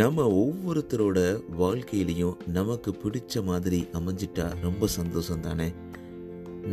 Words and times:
நம்ம 0.00 0.24
ஒவ்வொருத்தரோட 0.42 1.18
வாழ்க்கையிலையும் 1.58 2.36
நமக்கு 2.46 2.90
பிடிச்ச 3.02 3.42
மாதிரி 3.44 3.78
அமைஞ்சிட்டா 3.92 4.46
ரொம்ப 4.60 4.86
சந்தோஷம் 4.86 5.40
தானே? 5.40 5.66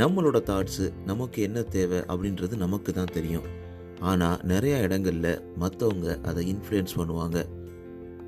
நம்மளோட 0.02 0.38
தாட்ஸு 0.50 0.86
நமக்கு 1.06 1.42
என்ன 1.42 1.62
தேவை 1.76 1.99
அப்படின்றது 2.12 2.56
நமக்கு 2.56 2.94
தான் 2.94 3.13
தெரியும். 3.13 3.47
ஆனால் 3.99 4.38
நிறையா 4.52 4.78
இடங்களில் 4.86 5.42
மற்றவங்க 5.60 6.22
அதை 6.22 6.44
இன்ஃப்ளூயன்ஸ் 6.54 6.96
பண்ணுவாங்க. 6.96 7.46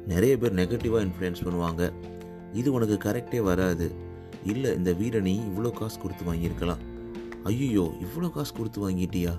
நிறைய 0.08 0.38
பேர் 0.38 0.60
நெகட்டிவாக 0.62 1.06
இன்ஃப்ளூயன்ஸ் 1.08 1.46
பண்ணுவாங்க. 1.46 1.92
இது 2.54 2.72
உனக்கு 2.74 2.98
கரெக்டே 3.08 3.42
வராது. 3.42 3.88
இல்லை 4.44 4.74
இந்த 4.76 4.92
வீடை 4.92 5.22
நீ 5.22 5.40
இவ்வளோ 5.50 5.72
காசு 5.72 6.00
கொடுத்து 6.00 6.26
வாங்கியிருக்கலாம். 6.32 6.84
ஐயோ 7.44 7.88
இவ்வளோ 8.06 8.30
காசு 8.30 8.54
கொடுத்து 8.54 8.90
வாங்கிட்டியா? 8.90 9.36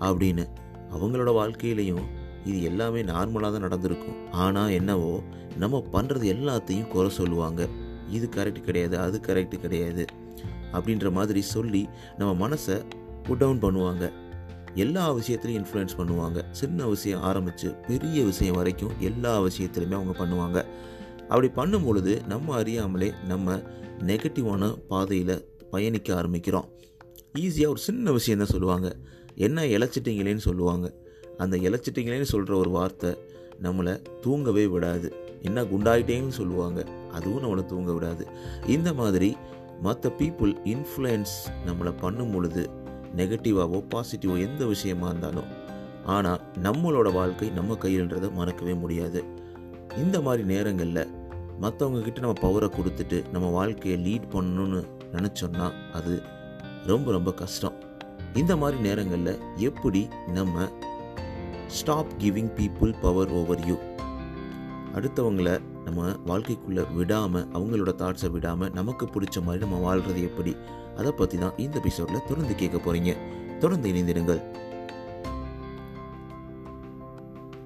அப்படின்னு 0.00 0.46
அவங்களோட 0.96 1.30
வாழ்க்கையிலையும் 1.40 2.04
இது 2.44 2.62
எல்லாமே 2.62 3.02
நார்மலாக 3.02 3.52
தான் 3.54 3.66
நடந்திருக்கும். 3.66 4.18
ஆனால் 4.30 4.70
என்னவோ 4.70 5.22
நம்ம 5.58 5.84
பண்ணுறது 5.92 6.26
எல்லாத்தையும் 6.34 6.88
குறை 6.88 7.10
சொல்லுவாங்க. 7.10 7.68
இது 8.10 8.28
கரெக்ட் 8.36 8.60
கிடையாது 8.60 8.98
அது 8.98 9.20
கரெக்ட் 9.26 9.56
கிடையாது 9.64 10.04
அப்படின்ற 10.72 11.12
மாதிரி 11.12 11.40
சொல்லி 11.40 11.88
நம்ம 12.18 12.48
மனசை 12.48 12.76
புட் 13.22 13.38
டவுன் 13.38 13.62
பண்ணுவாங்க. 13.62 14.04
எல்லா 14.74 15.14
விஷயத்துலையும் 15.14 15.60
இன்ஃப்ளூயன்ஸ் 15.62 15.98
பண்ணுவாங்க. 15.98 16.44
சின்ன 16.50 16.86
விஷயம் 16.86 17.20
ஆரம்பித்து 17.20 17.74
பெரிய 17.88 18.24
விஷயம் 18.24 18.56
வரைக்கும் 18.56 18.94
எல்லா 18.98 19.40
விஷயத்துலையுமே 19.40 19.96
அவங்க 20.00 20.14
பண்ணுவாங்க. 20.24 20.58
அப்படி 21.28 21.48
பண்ணும் 21.48 21.84
பொழுது 21.84 22.22
நம்ம 22.28 22.54
அறியாமலே 22.54 23.12
நம்ம 23.28 23.56
நெகட்டிவான 23.98 24.72
பாதையில் 24.88 25.34
பயணிக்க 25.70 26.22
ஆரம்பிக்கிறோம். 26.22 26.68
ஈஸியாக 27.38 27.68
ஒரு 27.68 27.78
சின்ன 27.78 28.12
விஷயம் 28.12 28.38
தான் 28.38 28.52
சொல்லுவாங்க. 28.52 28.96
என்ன 29.34 29.64
இழைச்சிட்டிங்களேன்னு 29.64 30.44
சொல்லுவாங்க. 30.48 30.86
அந்த 31.38 31.56
இழைச்சிட்டிங்களேன்னு 31.56 32.22
சொல்கிற 32.22 32.56
ஒரு 32.56 32.70
வார்த்தை 32.70 33.18
நம்மளை 33.62 34.02
தூங்கவே 34.20 34.66
விடாது. 34.66 35.14
என்ன 35.42 35.62
குண்டாயிட்டேன்னு 35.62 36.28
சொல்லுவாங்க. 36.28 36.84
அதுவும் 37.12 37.42
நம்மளை 37.42 37.66
தூங்க 37.66 37.92
விடாது. 37.92 38.26
இந்த 38.66 38.92
மாதிரி 38.92 39.36
மற்ற 39.80 40.12
பீப்புள் 40.18 40.54
இன்ஃப்ளூயன்ஸ் 40.64 41.34
நம்மளை 41.66 41.94
பண்ணும் 42.00 42.32
பொழுது 42.32 42.70
நெகட்டிவாவோ 43.16 43.84
பாசிட்டிவோ 43.94 44.40
எந்த 44.40 44.64
விஷயமா 44.64 45.08
இருந்தாலும் 45.08 45.50
ஆனால் 46.04 46.40
நம்மளோட 46.62 47.12
வாழ்க்கை 47.12 47.50
நம்ம 47.50 47.74
கையில்ன்றதை 47.74 48.32
மறக்கவே 48.32 48.74
முடியாது. 48.74 49.24
இந்த 49.98 50.20
மாதிரி 50.20 50.44
நேரங்களில் 50.44 51.10
மற்றவங்கக்கிட்ட 51.60 52.18
நம்ம 52.18 52.40
பவரை 52.40 52.68
கொடுத்துட்டு 52.68 53.30
நம்ம 53.30 53.48
வாழ்க்கையை 53.48 53.96
லீட் 54.06 54.34
பண்ணணும்னு 54.34 54.84
நினச்சோன்னா 55.12 55.72
அது 55.92 56.22
ரொம்ப 56.86 57.12
ரொம்ப 57.12 57.32
கஷ்டம். 57.32 57.72
இந்த 58.34 58.56
மாதிரி 58.56 58.82
நேரங்களில் 58.82 59.38
எப்படி 59.56 60.08
நம்ம 60.26 60.68
stop 61.72 62.06
giving 62.18 62.50
people 62.56 62.94
power 63.00 63.30
over 63.30 63.66
you 63.66 63.74
அடுத்தவங்களை 64.94 65.60
நம்ம 65.84 66.08
வாழ்க்கைக்குள்ளே 66.26 66.94
விடாமல் 66.94 67.46
அவங்களோட 67.52 67.90
தாட்ஸை 68.02 68.30
விடாமல் 68.30 68.72
நமக்கு 68.72 69.06
பிடிச்ச 69.06 69.42
மாதிரி 69.42 69.58
நம்ம 69.58 69.78
வாழ்கிறது 69.78 70.22
எப்படி? 70.22 70.56
அதை 70.96 71.12
பற்றி 71.12 71.38
தான் 71.38 71.56
இந்த 71.56 71.78
எபிசோடில் 71.78 72.26
தொடர்ந்து 72.28 72.54
கேட்க 72.54 72.76
போகிறீங்க 72.78 73.16
தொடர்ந்து 73.58 73.92
இணைந்திருங்கள். 73.92 74.42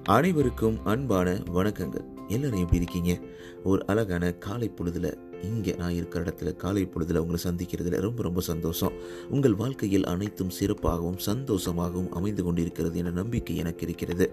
அனைவருக்கும் 0.03 0.79
அன்பான 0.83 1.29
வணக்கங்கள். 1.31 2.05
எல்லாரும் 2.27 2.59
எப்படி 2.59 2.75
இருக்கீங்க? 2.75 3.19
ஒரு 3.63 3.85
அழகான 3.85 4.31
காலை 4.31 4.69
பொழுதில் 4.69 5.26
இங்கே 5.43 5.75
நான் 5.77 5.93
இருக்கிற 5.93 6.23
இடத்துல 6.23 6.55
காலை 6.55 6.85
பொழுதில் 6.85 7.17
உங்களை 7.17 7.43
சந்திக்கிறதுல 7.43 7.99
ரொம்ப 7.99 8.23
ரொம்ப 8.23 8.41
சந்தோஷம். 8.41 8.91
உங்கள் 9.29 9.55
வாழ்க்கையில் 9.55 10.03
அனைத்தும் 10.03 10.51
சிறப்பாகவும் 10.59 11.17
சந்தோஷமாகவும் 11.25 12.09
அமைந்து 12.09 12.43
கொண்டிருக்கிறது 12.43 12.97
என 12.97 13.09
நம்பிக்கை 13.09 13.57
எனக்கு 13.57 13.85
இருக்கிறது. 13.85 14.31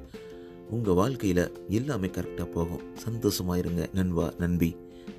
உங்கள் 0.71 0.95
வாழ்க்கையில் 0.95 1.53
எல்லாமே 1.69 2.07
கரெக்டாக 2.07 2.53
போகும். 2.53 2.83
சந்தோஷமாக 2.95 3.59
இருங்க 3.59 3.89
நண்பா 3.95 4.33
நண்பி. 4.39 4.77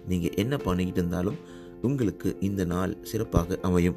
நீங்கள் 0.07 0.34
என்ன 0.35 0.57
பண்ணிக்கிட்டு 0.57 1.00
இருந்தாலும் 1.00 1.35
உங்களுக்கு 1.81 2.38
இந்த 2.40 2.66
நாள் 2.66 2.97
சிறப்பாக 3.01 3.59
அமையும். 3.62 3.95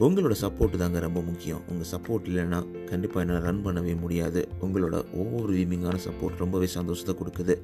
உங்களோட 0.00 0.34
சப்போர்ட் 0.40 0.76
தாங்க 0.76 0.98
ரொம்ப 0.98 1.20
முக்கியம். 1.20 1.60
உங்கள் 1.68 1.86
சப்போர்ட் 1.90 2.28
இல்லைன்னா 2.28 2.84
கண்டிப்பாக 2.84 3.20
என்னால் 3.20 3.42
ரன் 3.42 3.66
பண்ணவே 3.66 4.00
முடியாது. 4.00 4.48
உங்களோட 4.60 5.04
ஒவ்வொரு 5.12 5.52
வீமிங்கான 5.52 5.98
சப்போர்ட் 6.08 6.36
ரொம்பவே 6.38 6.66
சந்தோஷத்தை 6.66 7.14
கொடுக்குது. 7.14 7.58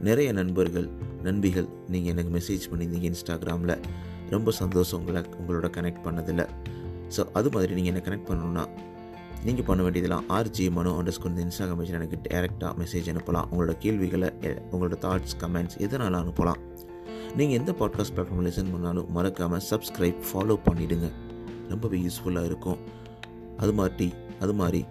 நிறைய 0.00 0.32
நண்பர்கள் 0.32 0.88
நண்பிகள் 1.22 1.68
நீங்கள் 1.88 2.16
எனக்கு 2.16 2.38
மெசேஜ் 2.38 2.74
பண்ணியிருந்தீங்க 2.74 3.14
இன்ஸ்டாகிராமில் 3.14 3.80
ரொம்ப 4.30 4.50
சந்தோஷம் 4.50 4.98
உங்களை 4.98 5.22
உங்களோட 5.22 5.70
கனெக்ட் 5.70 6.00
பண்ணதில். 6.04 6.48
ஸோ 7.16 7.26
அது 7.32 7.50
மாதிரி 7.50 7.80
நீங்கள் 7.80 8.02
என்ன 8.02 8.16
கனெக்ட் 8.16 8.30
பண்ணணுன்னா 8.30 8.68
நீங்கள் 9.44 9.64
பண்ண 9.64 9.82
வேண்டியதெல்லாம் 9.82 10.24
ஆர்ஜி 10.28 10.70
மனோ 10.70 11.02
அண்டர்ஸ்கோர் 11.02 11.26
இந்த 11.26 11.44
இன்ஸ்டாகிராம் 11.44 11.78
பேஜில் 11.78 11.92
எனக்கு 11.92 12.18
டேரெக்டாக 12.30 12.72
மெசேஜ் 12.72 13.14
அனுப்பலாம். 13.14 13.44
உங்களோட 13.52 13.78
கேள்விகளை 13.78 14.30
எ- 14.42 14.62
உங்களோட 14.72 14.94
தாட்ஸ் 15.00 15.40
கமெண்ட்ஸ் 15.40 15.78
எதனால 15.78 16.24
அனுப்பலாம். 16.24 16.84
நீங்கள் 17.36 17.58
எந்த 17.58 17.72
பாட்காஸ்ட் 17.72 18.16
பிளாட்ஃபார்ம் 18.16 18.42
லிசன் 18.42 18.72
பண்ணாலும் 18.72 19.12
மறக்காமல் 19.12 19.62
சப்ஸ்கிரைப் 19.70 20.16
ஃபாலோ 20.32 20.58
பண்ணிவிடுங்க 20.64 21.10
ரொம்பவே 21.68 21.98
யூஸ்ஃபுல்லாக 21.98 22.44
இருக்கும். 22.44 22.78
அது 23.56 23.72
மாதிரி 23.72 24.12
அது 24.40 24.54
மாதிரி 24.54 24.84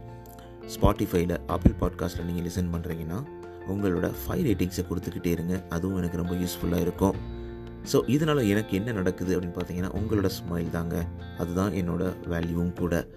ஸ்பாட்டிஃபைல 0.73 1.37
ஆப்பிள் 1.47 1.73
பாட்காஸ்ட்டில் 1.79 2.23
நீங்கள் 2.23 2.45
லிசன் 2.45 2.73
பண்ணுறீங்கன்னா 2.73 3.25
உங்களோட 3.67 4.11
ஃபைவ் 4.21 4.45
ரேட்டிங்ஸை 4.47 4.83
கொடுத்துக்கிட்டே 4.89 5.25
இருங்க. 5.25 5.63
அதுவும் 5.69 5.97
எனக்கு 5.97 6.17
ரொம்ப 6.17 6.35
யூஸ்ஃபுல்லாக 6.35 6.79
இருக்கும். 6.79 7.15
ஸோ 7.91 8.09
இதனால் 8.09 8.43
எனக்கு 8.45 8.77
என்ன 8.77 8.91
நடக்குது 8.91 9.39
அப்படின்னு 9.39 9.57
பார்த்தீங்கன்னா 9.57 9.91
உங்களோட 9.99 10.29
ஸ்மைல் 10.39 10.69
தாங்க. 10.69 11.05
அதுதான் 11.37 11.71
என்னோட 11.71 12.13
வேல்யூவும் 12.29 12.73
கூட. 12.73 13.07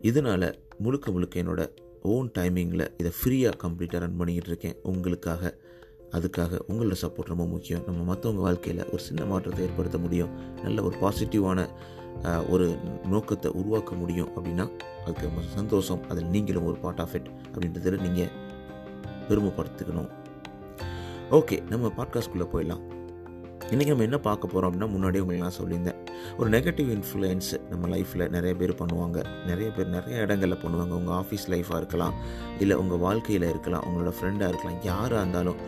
இதனால் 0.00 0.58
முழுக்க 0.78 1.10
முழுக்க 1.10 1.42
என்னோடய 1.42 1.68
ஓன் 2.02 2.30
டைமிங்கில் 2.38 2.88
இதை 2.96 3.12
ஃப்ரீயாக 3.18 3.52
கம்ப்ளீட்டாக 3.62 3.98
ரன் 3.98 4.16
பண்ணிக்கிட்டு 4.16 4.48
இருக்கேன். 4.48 4.76
உங்களுக்காக. 4.82 5.58
அதுக்காக 6.16 6.60
உங்களோட 6.68 6.96
சப்போர்ட் 7.02 7.32
ரொம்ப 7.32 7.46
முக்கியம். 7.54 7.82
நம்ம 7.88 8.00
மற்றவங்க 8.10 8.42
வாழ்க்கையில் 8.48 8.82
ஒரு 8.92 9.02
சின்ன 9.08 9.24
மாற்றத்தை 9.24 9.62
ஏற்படுத்த 9.66 9.98
முடியும். 9.98 10.32
நல்ல 10.64 10.82
ஒரு 10.88 10.96
பாசிட்டிவான 11.02 11.66
ஒரு 12.54 12.66
நோக்கத்தை 13.12 13.50
உருவாக்க 13.60 13.94
முடியும் 13.94 14.30
அப்படின்னா 14.36 14.64
அதுக்கு 15.04 15.28
ரொம்ப 15.28 15.42
சந்தோஷம். 15.54 16.02
அதில் 16.10 16.32
நீங்களும் 16.34 16.66
ஒரு 16.70 16.78
பார்ட் 16.84 17.00
ஆஃப் 17.04 17.14
இட் 17.18 17.30
அப்படின்றதில் 17.52 18.02
நீங்கள் 18.06 18.32
பெருமைப்படுத்திக்கணும். 19.28 20.10
ஓகே 21.38 21.56
நம்ம 21.68 21.92
பாட்காஸ்ட்குள்ளே 21.98 22.48
போயிடலாம். 22.54 22.82
இன்றைக்கி 23.72 23.92
நம்ம 23.92 24.06
என்ன 24.08 24.18
பார்க்க 24.26 24.52
போகிறோம் 24.52 24.68
அப்படின்னா 24.70 24.88
முன்னாடியே 24.94 25.22
உங்களுக்கு 25.24 25.46
நான் 25.46 25.58
சொல்லியிருந்தேன். 25.60 26.00
ஒரு 26.38 26.48
நெகட்டிவ் 26.56 26.88
இன்ஃப்ளூயன்ஸ் 26.96 27.50
நம்ம 27.70 27.88
லைஃப்பில் 27.94 28.24
நிறைய 28.34 28.52
பேர் 28.60 28.72
பண்ணுவாங்க. 28.80 29.18
நிறைய 29.46 29.68
பேர் 29.76 29.94
நிறைய 29.96 30.16
இடங்களில் 30.24 30.62
பண்ணுவாங்க. 30.64 30.92
உங்கள் 31.00 31.16
ஆஃபீஸ் 31.20 31.46
லைஃப்பாக 31.52 31.80
இருக்கலாம் 31.82 32.16
இல்லை 32.58 32.76
உங்கள் 32.76 33.02
வாழ்க்கையில் 33.06 33.46
இருக்கலாம் 33.52 33.86
உங்களோட 33.88 34.12
ஃப்ரெண்டாக 34.18 34.50
இருக்கலாம் 34.52 34.78
யாராக 34.82 35.22
இருந்தாலும் 35.22 35.60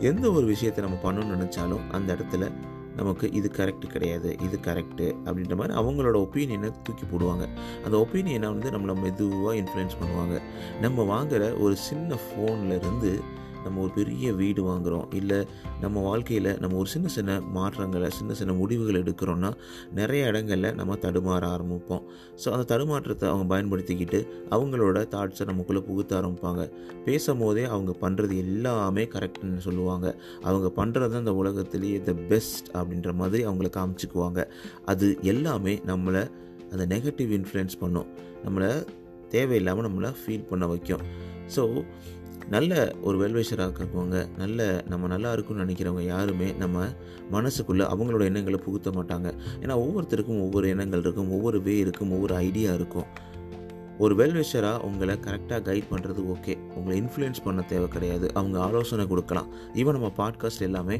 எந்த 0.00 0.30
ஒரு 0.30 0.46
விஷயத்தை 0.46 0.84
நம்ம 0.84 0.98
பண்ணணும்னு 1.02 1.38
நினச்சாலும் 1.38 1.90
அந்த 1.90 2.14
இடத்துல 2.14 2.50
நமக்கு 2.96 3.32
இது 3.32 3.50
கரெக்ட் 3.56 3.86
கிடையாது 3.86 4.36
இது 4.40 4.58
கரெக்டு 4.62 5.06
அப்படின்ற 5.24 5.56
மாதிரி 5.56 5.78
அவங்களோட 5.78 6.16
ஒப்பீனியனை 6.16 6.70
தூக்கி 6.82 7.04
போடுவாங்க. 7.12 7.44
அந்த 7.84 8.06
ஒப்பீனியனை 8.06 8.48
வந்து 8.54 8.70
நம்மளை 8.70 8.94
மெதுவாக 9.02 9.56
இன்ஃப்ளூயன்ஸ் 9.56 9.98
பண்ணுவாங்க. 10.00 10.40
நம்ம 10.80 11.02
வாங்குகிற 11.02 11.52
ஒரு 11.52 11.76
சின்ன 11.76 12.14
ஃபோன்ல 12.14 12.76
இருந்து 12.76 13.12
நம்ம 13.64 13.80
ஒரு 13.84 13.92
பெரிய 13.98 14.32
வீடு 14.40 14.60
வாங்குகிறோம் 14.68 15.08
இல்லை 15.20 15.38
நம்ம 15.80 16.02
வாழ்க்கையில் 16.08 16.50
நம்ம 16.62 16.76
ஒரு 16.82 16.88
சின்ன 16.94 17.08
சின்ன 17.16 17.36
மாற்றங்களை 17.56 18.10
சின்ன 18.18 18.34
சின்ன 18.40 18.52
முடிவுகள் 18.60 19.00
எடுக்கிறோன்னா 19.02 19.50
நிறைய 19.98 20.30
இடங்களில் 20.30 20.76
நம்ம 20.80 20.96
தடுமாற 21.04 21.42
ஆரம்பிப்போம். 21.56 22.04
ஸோ 22.42 22.48
அந்த 22.56 22.64
தடுமாற்றத்தை 22.72 23.28
அவங்க 23.32 23.46
பயன்படுத்திக்கிட்டு 23.54 24.20
அவங்களோட 24.56 24.98
தாட்ஸை 25.14 25.46
நமக்குள்ளே 25.52 25.82
புகுத்த 25.88 26.20
ஆரம்பிப்பாங்க. 26.20 26.64
பேசும்போதே 27.06 27.64
அவங்க 27.74 27.94
பண்ணுறது 28.04 28.36
எல்லாமே 28.46 29.04
கரெக்ட்னு 29.16 29.64
சொல்லுவாங்க. 29.68 30.06
அவங்க 30.48 30.70
பண்ணுறது 30.80 31.16
அந்த 31.22 31.34
உலகத்திலேயே 31.42 31.98
த 32.08 32.14
பெஸ்ட் 32.32 32.70
அப்படின்ற 32.78 33.12
மாதிரி 33.22 33.44
அவங்கள 33.48 33.70
காமிச்சுக்குவாங்க. 33.78 34.40
அது 34.92 35.08
எல்லாமே 35.32 35.74
நம்மளை 35.92 36.24
அந்த 36.72 36.84
நெகட்டிவ் 36.94 37.30
இன்ஃப்ளூயன்ஸ் 37.36 37.76
பண்ணும். 37.80 38.08
நம்மளை 38.44 38.70
தேவையில்லாமல் 39.34 39.86
நம்மளை 39.86 40.10
ஃபீல் 40.20 40.48
பண்ண 40.50 40.64
வைக்கும். 40.66 41.02
ஸோ 41.54 41.62
நல்ல 42.48 42.92
ஒரு 43.02 43.28
வெல்வேஷராக 43.28 43.78
இருக்கவங்க 43.80 44.36
நல்ல 44.36 44.82
நம்ம 44.88 45.06
நல்லா 45.06 45.32
இருக்கும்னு 45.32 45.64
நினைக்கிறவங்க 45.64 46.00
யாருமே 46.00 46.52
நம்ம 46.52 46.84
மனசுக்குள்ளே 47.32 47.84
அவங்களோட 47.92 48.22
எண்ணங்களை 48.24 48.60
புகுத்த 48.64 48.90
மாட்டாங்க. 48.90 49.32
ஏன்னா 49.60 49.74
ஒவ்வொருத்தருக்கும் 49.82 50.40
ஒவ்வொரு 50.40 50.68
எண்ணங்கள் 50.68 51.00
இருக்கும் 51.00 51.30
ஒவ்வொரு 51.30 51.62
வே 51.62 51.78
இருக்கும் 51.78 52.10
ஒவ்வொரு 52.10 52.34
ஐடியா 52.34 52.72
இருக்கும். 52.72 53.04
ஒரு 54.04 54.14
வெல்விஷராக 54.18 54.84
உங்களை 54.88 55.14
கரெக்டாக 55.24 55.60
கைட் 55.66 55.90
பண்ணுறது 55.90 56.20
ஓகே 56.34 56.52
உங்களை 56.76 56.94
இன்ஃப்ளூயன்ஸ் 57.00 57.42
பண்ண 57.46 57.60
தேவை 57.72 57.88
கிடையாது. 57.94 58.26
அவங்க 58.38 58.56
ஆலோசனை 58.66 59.04
கொடுக்கலாம். 59.10 59.48
ஈவன் 59.80 59.96
நம்ம 59.96 60.08
பாட்காஸ்ட் 60.20 60.64
எல்லாமே 60.68 60.96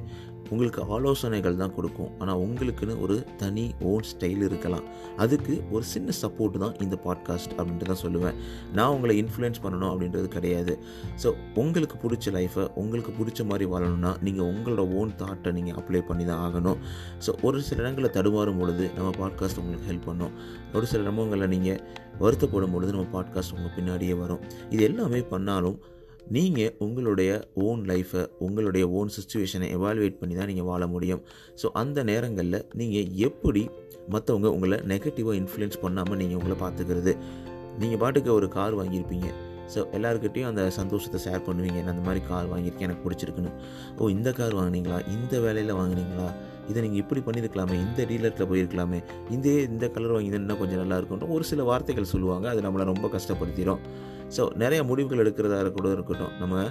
உங்களுக்கு 0.53 0.81
ஆலோசனைகள் 0.95 1.59
தான் 1.61 1.73
கொடுக்கும். 1.77 2.11
ஆனால் 2.21 2.41
உங்களுக்குன்னு 2.45 2.95
ஒரு 3.05 3.17
தனி 3.43 3.65
ஓன் 3.91 4.07
ஸ்டைல் 4.11 4.43
இருக்கலாம். 4.49 4.85
அதுக்கு 5.25 5.55
ஒரு 5.75 5.85
சின்ன 5.93 6.13
சப்போர்ட் 6.21 6.59
தான் 6.65 6.75
இந்த 6.85 6.97
பாட்காஸ்ட் 7.07 7.55
அப்படின்ட்டு 7.57 7.89
தான் 7.91 8.03
சொல்லுவேன். 8.05 8.37
நான் 8.77 8.93
உங்களை 8.97 9.17
இன்ஃப்ளூயன்ஸ் 9.23 9.63
பண்ணணும் 9.65 9.91
அப்படின்றது 9.93 10.29
கிடையாது. 10.37 10.75
ஸோ 11.25 11.31
உங்களுக்கு 11.63 11.99
பிடிச்ச 12.05 12.35
லைஃப்பை 12.39 12.67
உங்களுக்கு 12.83 13.15
பிடிச்ச 13.21 13.47
மாதிரி 13.51 13.69
வாழணும்னா 13.75 14.13
நீங்கள் 14.29 14.49
உங்களோட 14.53 14.85
ஓன் 15.01 15.17
தாட்டை 15.23 15.53
நீங்கள் 15.59 15.79
அப்ளை 15.83 16.03
பண்ணி 16.11 16.27
தான் 16.33 16.43
ஆகணும். 16.49 16.81
ஸோ 17.27 17.33
ஒரு 17.49 17.61
சில 17.71 17.81
இடங்களில் 17.85 18.15
தடுமாறும் 18.19 18.61
பொழுது 18.63 18.87
நம்ம 18.99 19.11
பாட்காஸ்ட் 19.23 19.63
உங்களுக்கு 19.65 19.91
ஹெல்ப் 19.93 20.09
பண்ணும். 20.13 20.35
ஒரு 20.79 20.87
சில 20.93 21.03
இடங்களில் 21.07 21.53
நீங்கள் 21.57 21.81
வருத்தப்படும் 22.19 22.75
பொழுது 22.75 22.93
நம்ம 22.93 23.09
பாட்காஸ்ட் 23.17 23.55
உங்கள் 23.57 23.75
பின்னாடியே 23.77 24.17
வரும். 24.19 24.43
இது 24.71 24.83
எல்லாமே 24.83 25.21
பண்ணாலும் 25.21 25.79
நீங்கள் 26.37 26.75
உங்களுடைய 26.79 27.31
ஓன் 27.55 27.81
லைஃப்பை 27.91 28.23
உங்களுடைய 28.39 28.89
ஓன் 28.89 29.09
சுச்சுவேஷனை 29.17 29.69
எவாலுவேட் 29.77 30.19
பண்ணி 30.19 30.35
தான் 30.35 30.47
நீங்கள் 30.47 30.69
வாழ 30.71 30.87
முடியும். 30.87 31.23
ஸோ 31.63 31.67
அந்த 31.83 32.03
நேரங்களில் 32.03 32.67
நீங்கள் 32.81 33.09
எப்படி 33.29 33.71
மற்றவங்க 34.15 34.49
உங்களை 34.57 34.79
நெகட்டிவாக 34.93 35.39
இன்ஃப்ளூயன்ஸ் 35.43 35.81
பண்ணாமல் 35.81 36.17
நீங்கள் 36.17 36.39
உங்களை 36.41 36.57
பார்த்துக்கிறது? 36.65 37.15
நீங்கள் 37.79 37.99
பாட்டுக்கு 37.99 38.33
ஒரு 38.35 38.49
கார் 38.49 38.79
வாங்கியிருப்பீங்க. 38.81 39.29
ஸோ 39.75 39.81
எல்லாருக்கிட்டையும் 39.97 40.49
அந்த 40.51 40.71
சந்தோஷத்தை 40.71 41.19
ஷேர் 41.27 41.45
பண்ணுவீங்க. 41.49 41.79
நான் 41.83 41.95
அந்த 41.95 42.05
மாதிரி 42.07 42.27
கார் 42.27 42.49
வாங்கியிருக்கேன் 42.53 42.89
எனக்கு 42.89 43.05
பிடிச்சிருக்குன்னு. 43.07 43.53
ஓ 43.99 44.09
இந்த 44.09 44.33
கார் 44.33 44.57
வாங்கினீங்களா? 44.61 44.99
இந்த 45.17 45.41
வேலையில் 45.41 45.79
வாங்கினீங்களா? 45.81 46.29
இதை 46.71 46.83
நீங்கள் 46.85 47.03
இப்படி 47.03 47.21
பண்ணியிருக்கலாமே 47.27 47.77
இந்த 47.87 48.01
டீலரில் 48.11 48.49
போயிருக்கலாமே 48.53 48.99
இந்த 49.35 49.49
இந்த 49.73 49.89
கலர் 49.97 50.15
வாங்கினா 50.17 50.57
கொஞ்சம் 50.63 50.81
நல்லா 50.83 50.99
இருக்கட்டும் 51.01 51.35
ஒரு 51.37 51.45
சில 51.51 51.63
வார்த்தைகள் 51.71 52.13
சொல்லுவாங்க. 52.15 52.47
அது 52.53 52.61
நம்மளை 52.67 52.87
ரொம்ப 52.93 53.09
கஷ்டப்படுத்திடும் 53.17 53.83
ஸோ 54.37 54.43
நிறைய 54.63 54.81
முடிவுகள் 54.89 55.23
எடுக்கிறதா 55.25 55.59
கூட 55.79 55.89
இருக்கட்டும். 55.97 56.35
நம்ம 56.43 56.65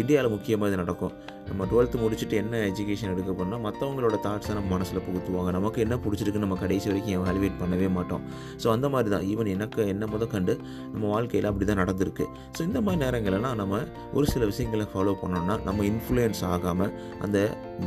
இந்தியாவில் 0.00 0.32
முக்கியமாக 0.34 0.68
இது 0.70 0.80
நடக்கும். 0.82 1.12
நம்ம 1.48 1.66
டுவெல்த்து 1.70 2.02
முடிச்சுட்டு 2.02 2.36
என்ன 2.42 2.56
எஜுகேஷன் 2.70 3.12
எடுக்க 3.14 3.32
போனால் 3.40 3.62
மற்றவங்களோட 3.66 4.16
தாட்ஸை 4.26 4.52
நம்ம 4.58 4.70
மனசில் 4.74 5.02
புகுத்துவாங்க. 5.06 5.50
நமக்கு 5.58 5.78
என்ன 5.86 5.96
பிடிச்சிருக்கு 6.04 6.42
நம்ம 6.44 6.56
கடைசி 6.62 6.86
வரைக்கும் 6.90 7.16
எவாலுவேட் 7.18 7.56
பண்ணவே 7.62 7.88
மாட்டோம். 7.96 8.24
ஸோ 8.62 8.66
அந்த 8.74 8.86
மாதிரி 8.94 9.10
தான் 9.14 9.26
ஈவன் 9.32 9.50
எனக்கு 9.56 9.80
என்ன 9.94 10.06
முத 10.12 10.26
கண்டு 10.34 10.54
நம்ம 10.92 11.04
வாழ்க்கையில் 11.14 11.48
அப்படி 11.50 11.66
தான் 11.70 11.80
நடந்திருக்கு. 11.82 12.26
ஸோ 12.56 12.60
இந்த 12.68 12.80
மாதிரி 12.86 13.02
நேரங்களெல்லாம் 13.04 13.56
நம்ம 13.62 13.80
ஒரு 14.16 14.26
சில 14.32 14.44
விஷயங்களை 14.52 14.86
ஃபாலோ 14.92 15.14
பண்ணோம்னா 15.22 15.56
நம்ம 15.68 15.86
இன்ஃப்ளூயன்ஸ் 15.92 16.42
ஆகாமல் 16.52 16.92
அந்த 17.26 17.38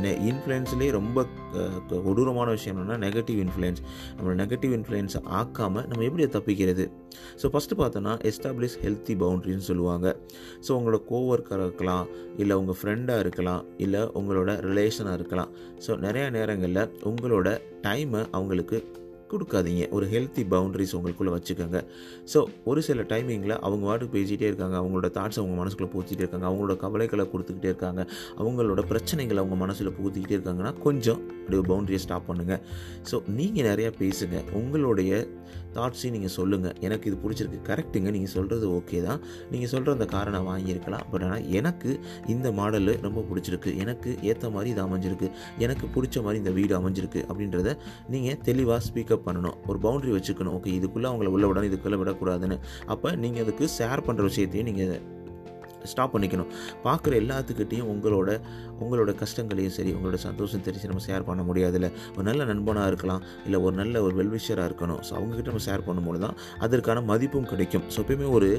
நெ 0.04 0.12
இன்ஃப்ளூயன்ஸ்லேயே 0.30 0.90
ரொம்ப 0.98 1.26
கொடூரமான 2.06 2.48
விஷயம் 2.56 2.76
என்னென்னா 2.76 2.98
நெகட்டிவ் 3.06 3.40
இன்ஃப்ளூயன்ஸ் 3.44 3.80
நம்ம 4.18 4.36
நெகட்டிவ் 4.42 4.72
இன்ஃப்ளூயன்ஸ் 4.78 5.16
ஆக்காமல் 5.40 5.86
நம்ம 5.90 6.04
எப்படி 6.08 6.26
தப்பிக்கிறது? 6.36 6.84
ஸோ 7.40 7.46
ஃபஸ்ட்டு 7.52 7.78
பார்த்தோன்னா 7.80 8.12
எஸ்டாப்ளிஷ் 8.30 8.76
ஹெல்த்தி 8.84 9.14
பவுண்ட்ரின்னு 9.22 9.66
சொல்லுவாங்க. 9.70 10.06
ஸோ 10.66 10.70
உங்களோட 10.78 11.00
கோவர்க்கராக 11.10 11.66
இருக்கலாம் 11.68 12.06
இல்லை 12.42 12.54
உங்கள் 12.60 12.78
ஃப்ரெண்டாக 12.80 13.24
இருக்கலாம் 13.24 13.51
இல்லை 13.76 14.00
உங்களோட 14.00 14.50
ரிலேஷனாக 14.68 15.14
இருக்கலாம். 15.14 15.50
ஸோ 15.86 15.90
நிறையா 16.06 16.30
நேரங்களில் 16.30 16.90
உங்களோட 17.10 17.48
டைமை 17.82 18.22
அவங்களுக்கு 18.30 18.78
கொடுக்காதீங்க. 19.34 19.84
ஒரு 19.96 20.06
ஹெல்த்தி 20.14 20.44
பவுண்ட்ரிஸ் 20.54 20.94
உங்களுக்குள்ளே 20.98 21.34
வச்சுக்கோங்க. 21.36 21.80
ஸோ 22.32 22.40
ஒரு 22.70 22.82
சில 22.88 23.06
டைமிங்கில் 23.12 23.56
அவங்க 23.66 23.84
வாட்டுக்கு 23.90 24.16
பேசிகிட்டே 24.18 24.48
இருக்காங்க. 24.50 24.76
அவங்களோட 24.82 25.10
தாட்ஸ் 25.18 25.40
அவங்க 25.42 25.56
மனசுக்குள்ளே 25.62 25.92
பூத்திட்டே 25.94 26.24
இருக்காங்க. 26.24 26.48
அவங்களோட 26.50 26.76
கவலைகளை 26.84 27.26
கொடுத்துக்கிட்டே 27.34 27.70
இருக்காங்க. 27.72 28.02
அவங்களோட 28.42 28.82
பிரச்சனைகளை 28.92 29.40
அவங்க 29.44 29.58
மனசில் 29.64 29.96
பூத்திக்கிட்டே 29.98 30.36
இருக்காங்கன்னா 30.38 30.74
கொஞ்சம் 30.86 31.20
அப்படியே 31.42 31.62
பவுண்டரியை 31.70 32.00
ஸ்டாப் 32.06 32.28
பண்ணுங்கள் 32.30 32.62
ஸோ 33.10 33.16
நீங்கள் 33.38 33.68
நிறையா 33.70 33.92
பேசுங்க. 34.02 34.36
உங்களுடைய 34.60 35.12
தாட்ஸையும் 35.76 36.14
நீங்கள் 36.14 36.32
சொல்லுங்கள் 36.36 36.74
எனக்கு 36.86 37.06
இது 37.10 37.16
பிடிச்சிருக்கு. 37.22 37.58
கரெக்டுங்க 37.68 38.08
நீங்கள் 38.16 38.32
சொல்கிறது 38.34 38.66
ஓகே 38.78 38.98
தான். 39.06 39.20
நீங்கள் 39.52 39.70
சொல்கிற 39.72 39.92
அந்த 39.96 40.06
காரை 40.14 40.30
நான் 40.34 40.48
வாங்கியிருக்கலாம். 40.50 41.04
பட் 41.12 41.24
ஆனால் 41.26 41.44
எனக்கு 41.58 41.90
இந்த 42.34 42.48
மாடலு 42.58 42.94
ரொம்ப 43.06 43.20
பிடிச்சிருக்கு. 43.30 43.70
எனக்கு 43.82 44.10
ஏற்ற 44.30 44.50
மாதிரி 44.56 44.70
இது 44.74 44.82
அமைஞ்சிருக்கு. 44.86 45.28
எனக்கு 45.64 45.86
பிடிச்ச 45.94 46.22
மாதிரி 46.26 46.40
இந்த 46.42 46.52
வீடு 46.58 46.74
அமைஞ்சிருக்கு 46.80 47.22
அப்படின்றத 47.30 47.72
நீங்கள் 48.14 48.38
தெளிவாக 48.48 48.80
ஸ்பீக்கப் 48.88 49.21
பண்ணணும். 49.26 49.56
ஒரு 49.66 49.78
பவுண்ட்ரி 49.82 50.12
வச்சுக்கணும். 50.12 50.54
ஓகே 50.58 50.72
இதுக்குள்ளே 50.78 51.08
அவங்கள 51.12 51.26
உள்ள 51.26 51.46
விடணும் 51.46 51.70
இதுக்குள்ளே 51.72 51.98
விடக்கூடாதுன்னு. 52.02 52.58
அப்போ 52.86 53.10
நீங்கள் 53.24 53.42
அதுக்கு 53.42 53.68
ஷேர் 53.78 54.06
பண்ணுற 54.06 54.22
விஷயத்தையும் 54.22 54.74
நீங்கள் 54.74 55.20
ஸ்டாப் 55.92 56.12
பண்ணிக்கணும். 56.14 56.50
பார்க்குற 56.86 57.12
எல்லாத்துக்கிட்டேயும் 57.22 57.90
உங்களோட 57.94 58.30
உங்களோட 58.82 59.10
கஷ்டங்களையும் 59.22 59.74
சரி 59.78 59.90
உங்களோட 59.96 60.18
சந்தோஷம் 60.26 60.64
தெரிஞ்சு 60.66 60.90
நம்ம 60.92 61.02
ஷேர் 61.08 61.26
பண்ண 61.28 61.42
முடியாதுல்ல. 61.48 61.90
ஒரு 62.16 62.26
நல்ல 62.30 62.44
நண்பனாக 62.52 62.90
இருக்கலாம் 62.92 63.22
இல்லை 63.46 63.58
ஒரு 63.66 63.74
நல்ல 63.80 64.02
ஒரு 64.06 64.14
வெல்விஷராக 64.20 64.68
இருக்கணும். 64.70 65.00
ஸோ 65.08 65.12
அவங்கக்கிட்ட 65.18 65.50
நம்ம 65.52 65.64
ஷேர் 65.68 65.84
பண்ணும்போது 65.88 66.20
தான் 66.26 66.36
அதற்கான 66.66 67.02
மதிப்பும் 67.12 67.48
கிடைக்கும். 67.52 67.84
ஸோ 67.94 67.98
எப்பயுமே 68.04 68.28
ஒரு 68.38 68.50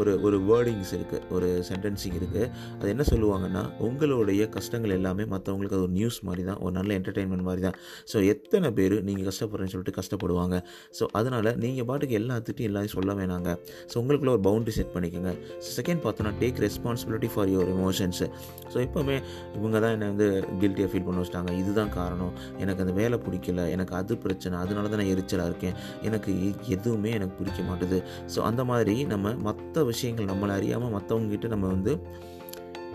ஒரு 0.00 0.12
ஒரு 0.26 0.36
வேர்டிங்ஸ் 0.48 0.92
இருக்குது 0.96 1.22
ஒரு 1.36 1.46
சென்டென்சிங் 1.68 2.16
இருக்குது 2.18 2.42
அது 2.78 2.90
என்ன 2.94 3.04
சொல்லுவாங்கன்னா 3.12 3.62
உங்களுடைய 3.86 4.42
கஷ்டங்கள் 4.56 4.94
எல்லாமே 4.96 5.24
மற்றவங்களுக்கு 5.32 5.76
அது 5.78 5.86
ஒரு 5.86 5.94
நியூஸ் 5.98 6.18
மாதிரி 6.28 6.42
தான் 6.50 6.60
ஒரு 6.64 6.72
நல்ல 6.78 6.90
என்டர்டெயின்மெண்ட் 6.98 7.46
மாதிரி 7.48 7.62
தான். 7.66 7.76
ஸோ 8.10 8.16
எத்தனை 8.32 8.68
பேர் 8.78 8.94
நீங்கள் 9.08 9.28
கஷ்டப்படுறேன்னு 9.30 9.72
சொல்லிட்டு 9.74 9.96
கஷ்டப்படுவாங்க. 10.00 10.56
ஸோ 10.98 11.06
அதனால் 11.20 11.50
நீங்கள் 11.64 11.86
பாட்டுக்கு 11.90 12.16
எல்லாத்துக்கிட்டையும் 12.20 12.70
எல்லாத்தையும் 12.70 12.96
சொல்ல 12.98 13.14
வேணாங்க. 13.20 13.48
ஸோ 13.90 13.96
உங்களுக்குள்ள 14.02 14.32
ஒரு 14.36 14.44
பவுண்டரி 14.48 14.74
செட் 14.78 14.92
பண்ணிக்கோங்க. 14.96 15.32
செகண்ட் 15.78 16.02
பார்த்தோன்னா 16.06 16.32
take 16.42 16.62
responsibility 16.68 17.30
for 17.34 17.50
your 17.54 17.70
emotions 17.76 18.28
so 18.72 18.76
எப்போவுமே 18.86 19.16
இவங்க 19.58 19.76
தான் 19.80 19.92
என்னை 19.96 20.08
வந்து 20.12 20.26
கில்ட்டியாக 20.60 20.88
ஃபீல் 20.92 21.06
பண்ண 21.06 21.18
வச்சிட்டாங்க. 21.22 21.52
இதுதான் 21.62 21.92
காரணம். 21.98 22.32
எனக்கு 22.62 22.82
அந்த 22.84 22.94
வேலை 23.00 23.18
பிடிக்கல. 23.26 23.62
எனக்கு 23.74 23.94
அது 23.94 24.16
பிரச்சனை. 24.16 24.56
அதனால 24.58 24.88
தான் 24.88 25.00
நான் 25.02 25.12
எரிச்சலாக 25.14 25.50
இருக்கேன். 25.50 25.76
எனக்கு 26.02 26.32
எதுவுமே 26.76 27.12
எனக்கு 27.18 27.36
பிடிக்க 27.40 27.62
மாட்டுது. 27.68 28.00
ஸோ 28.34 28.38
அந்த 28.50 28.64
மாதிரி 28.72 28.96
நம்ம 29.04 29.32
மற்ற 29.48 29.84
விஷயங்கள் 29.92 30.30
நம்மளை 30.32 30.54
அறியாமல் 30.58 30.94
மற்றவங்ககிட்ட 30.96 31.48
நம்ம 31.54 31.66
வந்து 31.66 31.94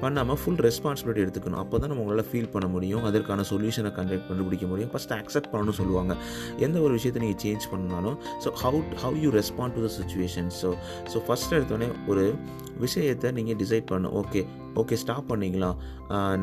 பண்ணாமல் 0.02 0.40
ஃபுல் 0.42 0.62
ரெஸ்பான்சிபிலிட்டி 0.68 1.22
எடுத்துக்கணும். 1.26 1.60
அப்போ 1.64 1.76
தான் 1.82 1.92
நம்ம 1.92 2.04
உங்களால் 2.06 2.30
ஃபீல் 2.30 2.50
பண்ண 2.56 2.68
முடியும். 2.76 3.04
அதற்கான 3.10 3.46
சொல்யூஷனை 3.52 3.92
கண்டக்ட் 3.98 4.28
கண்டுபிடிக்க 4.30 4.66
முடியும். 4.72 4.92
ஃபஸ்ட் 4.94 5.14
அக்செப்ட் 5.20 5.52
பண்ணணும்னு 5.52 5.80
சொல்லுவாங்க. 5.82 6.16
எந்த 6.66 6.80
ஒரு 6.86 6.94
விஷயத்தை 6.98 7.22
நீங்கள் 7.26 7.42
சேஞ்ச் 7.46 7.70
பண்ணாலும் 7.74 8.18
so 8.46 8.52
how 8.64 8.82
how 9.04 9.22
you 9.26 9.32
respond 9.40 9.76
to 9.78 9.84
the 9.88 9.92
situation 10.00 10.50
so 10.62 10.72
so 11.14 11.20
first 11.28 11.56
எடுத்தோடனே 11.60 11.90
ஒரு 12.14 12.26
விஷயத்தை 12.84 13.30
நீங்கள் 13.40 13.58
டிசைட் 13.64 13.90
பண்ணணும். 13.90 14.14
ஓகே 14.22 14.42
ஓகே 14.82 14.96
ஸ்டாப் 15.02 15.28
பண்ணிங்களா 15.32 15.68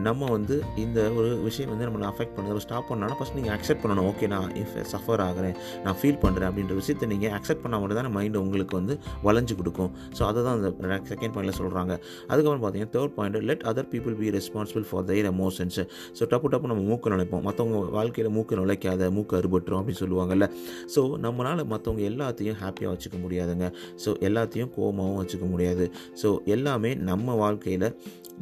நம்ம 0.07 0.27
வந்து 0.35 0.57
இந்த 0.83 0.99
ஒரு 1.19 1.31
விஷயம் 1.47 1.71
வந்து 1.73 1.87
நம்மளை 1.87 2.07
அஃபெக்ட் 2.11 2.35
பண்ணுறது 2.37 2.61
ஸ்டாப் 2.65 2.87
பண்ணாலும் 2.91 3.19
ஃபஸ்ட் 3.19 3.37
நீங்கள் 3.39 3.55
அக்செப்ட் 3.57 3.83
பண்ணணும். 3.83 4.07
ஓகே 4.11 4.27
நான் 4.35 4.53
இஃப் 4.61 4.77
சஃபர் 4.93 5.23
ஆகிறேன் 5.27 5.57
நான் 5.85 5.97
ஃபீல் 6.01 6.21
பண்ணுறேன் 6.25 6.49
அப்படின்ற 6.51 6.75
விஷயத்தை 6.81 7.07
நீங்கள் 7.13 7.35
அக்செப்ட் 7.39 7.63
பண்ணால் 7.65 7.83
மட்டும் 7.83 7.99
தான் 8.01 8.15
மைண்டு 8.19 8.41
உங்களுக்கு 8.45 8.75
வந்து 8.81 8.97
வளைஞ்சு 9.27 9.57
கொடுக்கும். 9.61 9.91
ஸோ 10.19 10.23
அதை 10.29 10.39
தான் 10.47 10.57
அந்த 10.59 10.71
செகண்ட் 11.13 11.35
பாயிண்டில் 11.37 11.59
சொல்கிறாங்க 11.61 11.93
அதுக்கப்புறம் 12.31 12.63
பார்த்தீங்கன்னா 12.65 12.95
third 12.97 13.15
point 13.19 13.39
let 13.51 13.65
other 13.73 13.91
people 13.95 14.17
be 14.23 14.29
responsible 14.39 14.87
for 14.91 15.07
their 15.11 15.31
emotions 15.35 15.81
so 16.19 16.23
டப்பு 16.33 16.51
டப்பு 16.55 16.73
நம்ம 16.73 16.85
மூக்கு 16.91 17.13
நுழைப்போம். 17.15 17.45
மற்றவங்க 17.49 17.79
வாழ்க்கையில் 17.99 18.33
மூக்க 18.37 18.61
நுழைக்காத 18.61 19.11
மூக்க 19.19 19.39
அறுபட்டுரும் 19.41 19.81
அப்படின்னு 19.81 20.03
சொல்லுவாங்கல்ல. 20.05 20.49
ஸோ 20.95 21.03
நம்மளால் 21.27 21.63
மற்றவங்க 21.73 22.03
எல்லாத்தையும் 22.13 22.59
ஹாப்பியாக 22.63 22.93
வச்சுக்க 22.95 23.19
முடியாதுங்க. 23.25 23.69
ஸோ 24.05 24.13
எல்லாத்தையும் 24.29 24.73
கோபமாகவும் 24.77 25.21
வச்சுக்க 25.23 25.47
முடியாது. 25.55 25.87
ஸோ 26.23 26.31
எல்லாமே 26.57 26.93
நம்ம 27.11 27.35
வாழ்க்கையில் 27.45 27.87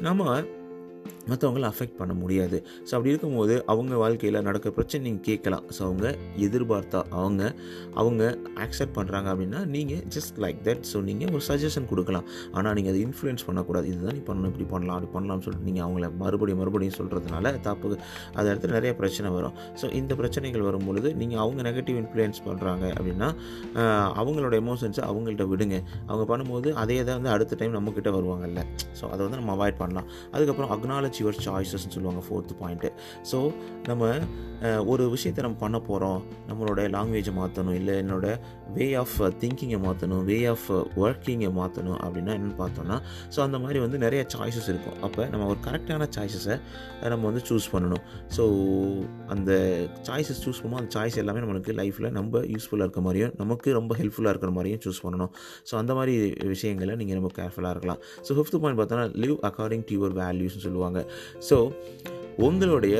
நம்ம 0.06 0.24
மற்றவங்கள 1.30 1.66
அஃபெக்ட் 1.72 1.96
பண்ண 2.00 2.12
முடியாது. 2.22 2.58
ஸோ 2.88 2.92
அப்படி 2.96 3.12
இருக்கும்போது 3.12 3.54
அவங்க 3.72 3.94
வாழ்க்கையில் 4.02 4.38
நடக்கிற 4.48 4.70
பிரச்சனை 4.78 5.02
நீங்கள் 5.06 5.26
கேட்கலாம். 5.28 5.64
ஸோ 5.76 5.80
அவங்க 5.88 6.06
எதிர்பார்த்தா 6.46 7.00
அவங்க 7.20 7.42
அவங்க 8.00 8.22
அக்செப்ட் 8.64 8.94
பண்ணுறாங்க 8.98 9.28
அப்படின்னா 9.32 9.60
நீங்கள் 9.74 10.02
ஜஸ்ட் 10.16 10.38
லைக் 10.44 10.60
தட் 10.68 10.84
ஸோ 10.92 11.00
நீங்கள் 11.08 11.32
ஒரு 11.36 11.44
சஜஷன் 11.50 11.88
கொடுக்கலாம். 11.92 12.26
ஆனால் 12.56 12.74
நீங்கள் 12.78 12.92
அதை 12.94 13.02
இன்ஃப்ளூயன்ஸ் 13.08 13.46
பண்ணக்கூடாது. 13.48 13.86
இதுதான் 13.92 14.16
நீ 14.18 14.22
பண்ணணும் 14.30 14.50
இப்படி 14.52 14.68
பண்ணலாம் 14.74 14.96
அப்படி 14.98 15.12
பண்ணலாம்னு 15.16 15.44
சொல்லிட்டு 15.48 15.68
நீங்கள் 15.70 15.86
அவங்கள 15.86 16.08
மறுபடியும் 16.22 16.60
மறுபடியும் 16.62 16.96
சொல்கிறதுனால 17.00 17.54
தப்பு. 17.68 17.94
அதை 18.38 18.46
இடத்துல 18.52 18.72
நிறைய 18.78 18.92
பிரச்சனை 19.02 19.28
வரும். 19.36 19.54
ஸோ 19.82 19.86
இந்த 20.00 20.12
பிரச்சனைகள் 20.22 20.66
வரும்பொழுது 20.68 21.08
நீங்கள் 21.22 21.42
அவங்க 21.44 21.60
நெகட்டிவ் 21.70 21.98
இன்ஃப்ளூயன்ஸ் 22.02 22.40
பண்ணுறாங்க 22.48 22.84
அப்படின்னா 22.96 23.30
அவங்களோட 24.20 24.54
எமோஷன்ஸை 24.62 25.04
அவங்கள்ட்ட 25.10 25.46
விடுங்க. 25.52 25.76
அவங்க 26.08 26.24
பண்ணும்போது 26.32 26.68
அதே 26.82 26.98
தான் 27.08 27.18
வந்து 27.20 27.32
அடுத்த 27.34 27.56
டைம் 27.60 27.76
நம்மக்கிட்ட 27.78 28.10
வருவாங்கல்ல. 28.16 28.60
ஸோ 28.98 29.04
அதை 29.12 29.20
வந்து 29.26 29.40
நம்ம 29.40 29.52
அவாய்ட் 29.58 29.78
பண்ணலாம். 29.82 30.08
அதுக்கப்புறம் 30.34 30.72
அக்னாலஜ் 30.76 31.17
யுவர் 31.22 31.40
சாய்ஸஸ்ன்னு 31.46 31.94
சொல்லுவாங்க 31.96 32.22
ஃபோர்த்து 32.28 32.56
பாயிண்ட்டு 32.62 32.90
ஸோ 33.32 33.40
நம்ம 33.90 34.12
ஒரு 34.92 35.04
விஷயத்தை 35.14 35.42
நம்ம 35.46 35.58
பண்ண 35.64 35.78
போகிறோம் 35.88 36.20
நம்மளோட 36.48 36.80
லாங்குவேஜை 36.94 37.32
மாற்றணும் 37.40 37.76
இல்லை 37.80 37.94
என்னோட 38.02 38.26
வே 38.76 38.86
ஆஃப் 39.02 39.16
திங்கிங்கை 39.42 39.78
மாற்றணும் 39.84 40.22
வே 40.30 40.38
ஆஃப் 40.52 40.66
ஒர்க்கிங்கை 41.02 41.50
மாற்றணும் 41.58 41.98
அப்படின்னா 42.04 42.32
என்னென்னு 42.38 42.56
பார்த்தோம்னா 42.62 42.96
ஸோ 43.34 43.38
அந்த 43.44 43.58
மாதிரி 43.64 43.78
வந்து 43.84 43.98
நிறைய 44.04 44.22
சாய்ஸஸ் 44.34 44.68
இருக்கும். 44.72 44.96
அப்போ 45.06 45.22
நம்ம 45.32 45.46
ஒரு 45.52 45.60
கரெக்டான 45.66 46.08
சாய்ஸஸை 46.16 46.56
நம்ம 47.12 47.24
வந்து 47.30 47.42
சூஸ் 47.50 47.68
பண்ணணும். 47.74 48.02
ஸோ 48.36 48.44
அந்த 49.34 49.50
சாய்ஸஸ் 50.08 50.42
சூஸ் 50.46 50.60
பண்ணும்போது 50.60 50.82
அந்த 50.82 50.92
சாய்ஸ் 50.98 51.18
எல்லாமே 51.22 51.42
நம்மளுக்கு 51.44 51.74
லைஃப்பில் 51.80 52.10
ரொம்ப 52.20 52.42
யூஸ்ஃபுல்லாக 52.54 52.86
இருக்க 52.88 53.02
மாதிரியும் 53.06 53.32
நமக்கு 53.42 53.68
ரொம்ப 53.78 53.94
ஹெல்ப்ஃபுல்லாக 54.00 54.34
இருக்கிற 54.34 54.52
மாதிரியும் 54.58 54.82
சூஸ் 54.86 55.00
பண்ணணும். 55.06 55.32
ஸோ 55.70 55.74
அந்த 55.82 55.94
மாதிரி 56.00 56.14
விஷயங்களை 56.54 56.96
நீங்கள் 57.02 57.18
ரொம்ப 57.20 57.30
கேர்ஃபுல்லாக 57.38 57.74
இருக்கலாம். 57.76 58.00
ஸோ 58.26 58.30
ஃபிஃப்த் 58.38 58.58
பாயிண்ட் 58.64 58.80
பார்த்தோன்னா 58.82 59.06
லிவ் 59.24 59.36
அக்கார்டிங் 59.50 59.86
டு 59.88 59.94
யுவர் 59.98 60.16
வேல்யூஸ்னு 60.22 60.64
சொல்லுவாங்க. 60.66 60.98
ஸோ 61.48 61.56
உங்களுடைய 62.36 62.96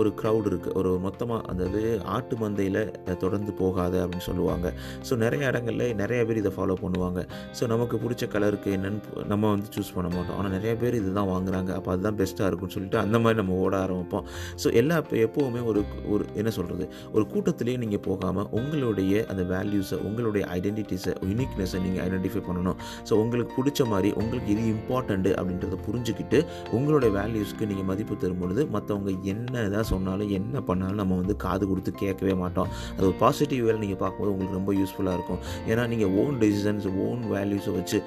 ஒரு 0.00 0.10
க்ரௌட் 0.20 0.46
இருக்குது 0.50 0.74
ஒரு 0.80 0.90
மொத்தமாக 1.06 1.40
அதாவது 1.52 1.80
ஆட்டு 2.16 2.34
மந்தையில் 2.42 2.80
தொடர்ந்து 3.22 3.52
போகாத 3.62 3.94
அப்படின்னு 4.04 4.26
சொல்லுவாங்க. 4.30 4.66
ஸோ 5.08 5.12
நிறைய 5.24 5.50
இடங்கள்ல 5.50 5.86
நிறைய 6.02 6.20
பேர் 6.28 6.40
இதை 6.42 6.52
ஃபாலோ 6.56 6.76
பண்ணுவாங்க. 6.84 7.20
ஸோ 7.58 7.62
நமக்கு 7.72 7.96
பிடிச்ச 8.04 8.26
கலருக்கு 8.34 8.70
என்னென்னு 8.76 9.26
நம்ம 9.32 9.50
வந்து 9.54 9.68
சூஸ் 9.76 9.92
பண்ண 9.96 10.08
மாட்டோம். 10.16 10.36
ஆனால் 10.38 10.54
நிறைய 10.56 10.74
பேர் 10.82 10.98
இதுதான் 11.00 11.30
வாங்குறாங்க. 11.34 11.70
அப்போ 11.78 11.90
அதுதான் 11.94 12.18
பெஸ்ட்டாக 12.20 12.50
இருக்கும்னு 12.50 12.76
சொல்லிட்டு 12.76 13.00
அந்த 13.04 13.18
மாதிரி 13.24 13.40
நம்ம 13.42 13.58
ஓட 13.64 13.74
ஆரம்பிப்போம். 13.84 14.26
ஸோ 14.64 14.70
எல்லா 14.82 14.96
இப்போ 15.02 15.16
எப்போவுமே 15.26 15.62
ஒரு 15.72 15.82
ஒரு 16.14 16.24
என்ன 16.40 16.52
சொல்கிறது 16.58 16.86
ஒரு 17.16 17.24
கூட்டத்திலேயே 17.34 17.78
நீங்கள் 17.84 18.04
போகாமல் 18.08 18.48
உங்களுடைய 18.60 19.24
அந்த 19.32 19.44
வேல்யூஸை 19.54 19.98
உங்களுடைய 20.08 20.44
ஐடென்டிட்டிஸை 20.58 21.14
யூனிக்னஸை 21.30 21.80
நீங்கள் 21.86 22.04
ஐடென்டிஃபை 22.06 22.42
பண்ணணும். 22.48 22.78
ஸோ 23.08 23.12
உங்களுக்கு 23.24 23.52
பிடிச்ச 23.58 23.80
மாதிரி 23.92 24.10
உங்களுக்கு 24.22 24.50
இது 24.54 24.64
இம்பார்ட்டண்ட்டு 24.74 25.32
அப்படின்றத 25.38 25.78
புரிஞ்சுக்கிட்டு 25.88 26.38
உங்களுடைய 26.76 27.10
வேல்யூஸ்க்கு 27.18 27.68
நீங்கள் 27.70 27.88
மதிப்பு 27.90 28.14
தரும் 28.24 28.42
பொழுது 28.42 28.62
மற்றவங்க 28.76 29.12
என்ன 29.32 29.64
என்ன 29.82 29.90
சொன்னாலும் 29.92 30.32
என்ன 30.36 30.56
பண்ணாலும் 30.66 31.00
நம்ம 31.00 31.16
வந்து 31.20 31.34
காது 31.44 31.64
கொடுத்து 31.68 31.90
கேட்கவே 32.02 32.34
மாட்டோம். 32.40 32.68
அது 32.96 33.04
ஒரு 33.08 33.16
பாசிட்டிவ் 33.22 33.62
வேலை 33.66 33.78
நீங்கள் 33.84 34.00
பார்க்கும்போது 34.02 34.32
உங்களுக்கு 34.34 34.58
ரொம்ப 34.58 34.72
யூஸ்ஃபுல்லாக 34.80 35.16
இருக்கும். 35.18 35.40
ஏன்னா 35.70 35.82
நீங்கள் 35.92 36.12
ஓன் 36.22 36.36
டெசிஷன்ஸ் 36.42 36.86
ஓன் 37.06 37.22
வேல்யூஸை 37.32 37.72
வச்சு 37.78 37.98